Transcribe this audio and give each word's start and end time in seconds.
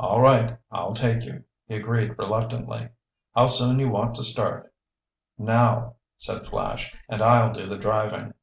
"All 0.00 0.20
right, 0.20 0.58
I'll 0.72 0.92
take 0.92 1.24
you," 1.24 1.44
he 1.68 1.76
agreed 1.76 2.18
reluctantly. 2.18 2.88
"How 3.32 3.46
soon 3.46 3.78
you 3.78 3.90
want 3.90 4.16
to 4.16 4.24
start?" 4.24 4.74
"Now," 5.38 5.94
said 6.16 6.48
Flash. 6.48 6.92
"And 7.08 7.22
I'll 7.22 7.52
do 7.52 7.68
the 7.68 7.78
driving." 7.78 8.34